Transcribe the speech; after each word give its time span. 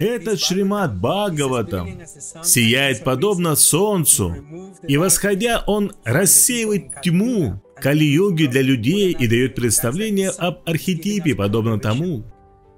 Этот 0.00 0.40
Шримад 0.40 0.98
Бхагаватам 0.98 2.00
сияет 2.42 3.04
подобно 3.04 3.54
солнцу, 3.54 4.34
и 4.88 4.96
восходя 4.96 5.62
он 5.66 5.92
рассеивает 6.04 7.02
тьму 7.02 7.60
Кали-йоги 7.80 8.46
для 8.46 8.62
людей 8.62 9.12
и 9.12 9.26
дает 9.26 9.54
представление 9.54 10.30
об 10.30 10.58
архетипе, 10.66 11.34
подобно 11.34 11.78
тому, 11.78 12.24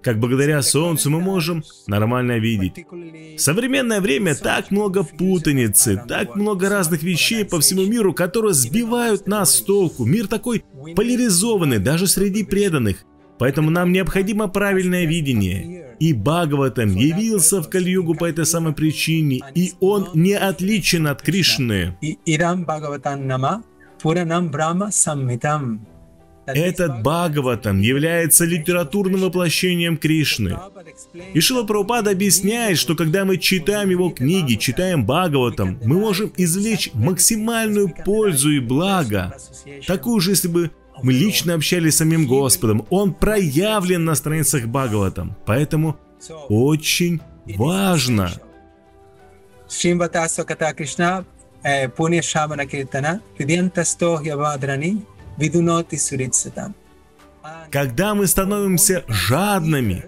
как 0.03 0.19
благодаря 0.19 0.63
Солнцу 0.63 1.11
мы 1.11 1.21
можем 1.21 1.63
нормально 1.87 2.39
видеть. 2.39 2.85
В 3.37 3.39
современное 3.39 4.01
время 4.01 4.35
так 4.35 4.71
много 4.71 5.05
путаницы, 5.05 6.03
так 6.09 6.35
много 6.35 6.69
разных 6.69 7.03
вещей 7.03 7.45
по 7.45 7.61
всему 7.61 7.85
миру, 7.85 8.13
которые 8.13 8.55
сбивают 8.55 9.27
нас 9.27 9.57
с 9.57 9.61
толку. 9.63 10.05
Мир 10.05 10.27
такой 10.27 10.65
поляризованный, 10.97 11.79
даже 11.79 12.07
среди 12.07 12.45
преданных. 12.45 13.05
Поэтому 13.43 13.71
нам 13.71 13.91
необходимо 13.91 14.47
правильное 14.47 15.05
видение. 15.05 15.97
И 15.99 16.13
Бхагаватам 16.13 16.95
явился 16.95 17.61
в 17.61 17.69
Кальюгу 17.69 18.15
по 18.15 18.25
этой 18.25 18.47
самой 18.47 18.73
причине, 18.73 19.41
и 19.57 19.73
он 19.81 20.11
не 20.15 20.35
отличен 20.35 21.09
от 21.09 21.23
Кришны. 21.23 21.97
Этот 26.47 27.03
Бхагаватам 27.03 27.81
является 27.81 28.45
литературным 28.45 29.23
воплощением 29.23 29.97
Кришны. 29.97 30.57
И 31.35 31.41
Шила 31.41 31.65
Прабхупада 31.65 32.13
объясняет, 32.13 32.79
что 32.79 32.95
когда 32.95 33.25
мы 33.25 33.39
читаем 33.39 33.91
его 33.91 34.11
книги, 34.11 34.55
читаем 34.55 35.05
Бхагаватам, 35.05 35.81
мы 35.85 35.99
можем 35.99 36.33
извлечь 36.37 36.91
максимальную 36.95 37.93
пользу 38.05 38.51
и 38.51 38.61
благо. 38.61 39.37
Такую 39.85 40.21
же, 40.21 40.31
если 40.31 40.47
бы 40.47 40.71
мы 41.03 41.13
лично 41.13 41.55
общались 41.55 41.95
с 41.95 41.99
самим 41.99 42.27
Господом. 42.27 42.87
Он 42.91 43.13
проявлен 43.13 44.05
на 44.05 44.15
страницах 44.15 44.67
Бхагаватам. 44.67 45.37
Поэтому 45.47 45.97
очень 46.49 47.21
важно. 47.57 48.31
Суритсатам. 55.97 56.75
Когда 57.71 58.15
мы 58.15 58.27
становимся 58.27 59.05
жадными 59.09 60.05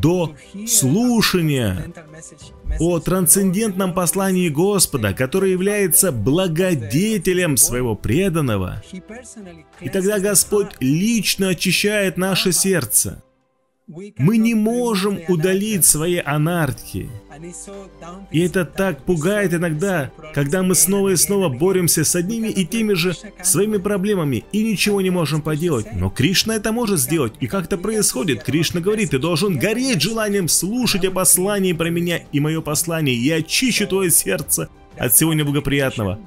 до 0.00 0.34
слушания 0.66 1.92
о 2.78 2.98
трансцендентном 2.98 3.94
послании 3.94 4.48
Господа, 4.48 5.12
который 5.12 5.52
является 5.52 6.12
благодетелем 6.12 7.56
своего 7.56 7.94
преданного, 7.94 8.82
и 9.80 9.88
тогда 9.88 10.18
Господь 10.18 10.68
лично 10.80 11.48
очищает 11.48 12.16
наше 12.16 12.52
сердце. 12.52 13.22
Мы 13.86 14.38
не 14.38 14.54
можем 14.54 15.20
удалить 15.28 15.84
свои 15.84 16.16
анархии. 16.16 17.10
И 18.30 18.40
это 18.40 18.64
так 18.64 19.04
пугает 19.04 19.52
иногда, 19.52 20.10
когда 20.32 20.62
мы 20.62 20.74
снова 20.74 21.10
и 21.10 21.16
снова 21.16 21.50
боремся 21.50 22.02
с 22.02 22.16
одними 22.16 22.48
и 22.48 22.64
теми 22.64 22.94
же 22.94 23.14
своими 23.42 23.76
проблемами 23.76 24.44
и 24.52 24.62
ничего 24.62 25.02
не 25.02 25.10
можем 25.10 25.42
поделать. 25.42 25.86
Но 25.94 26.08
Кришна 26.08 26.56
это 26.56 26.72
может 26.72 26.98
сделать, 26.98 27.34
и 27.40 27.46
как 27.46 27.66
это 27.66 27.76
происходит. 27.76 28.42
Кришна 28.42 28.80
говорит, 28.80 29.10
ты 29.10 29.18
должен 29.18 29.58
гореть 29.58 30.00
желанием 30.00 30.48
слушать 30.48 31.04
о 31.04 31.10
послании 31.10 31.74
про 31.74 31.90
меня 31.90 32.22
и 32.32 32.40
мое 32.40 32.62
послание, 32.62 33.14
и 33.14 33.30
очищу 33.30 33.86
твое 33.86 34.10
сердце 34.10 34.70
от 34.96 35.12
всего 35.12 35.34
неблагоприятного. 35.34 36.20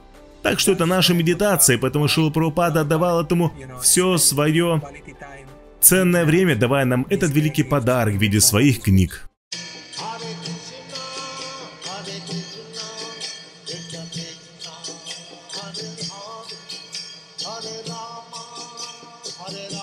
Так 0.44 0.59
что 0.59 0.73
это 0.73 0.85
наша 0.85 1.16
медитация, 1.16 1.80
поэтому 1.80 2.08
Шила 2.08 2.30
Прабхупада 2.30 2.81
отдавал 2.81 3.23
этому 3.23 3.52
все 3.81 4.17
свое 4.17 4.81
ценное 5.81 6.25
время, 6.25 6.56
давая 6.56 6.86
нам 6.86 7.06
этот 7.09 7.31
великий 7.31 7.64
подарок 7.64 8.16
в 8.16 8.17
виде 8.17 8.42
своих 8.42 8.81
книг. 8.81 9.28
Hare 19.47 19.77